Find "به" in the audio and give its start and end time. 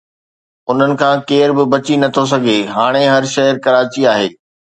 1.57-1.63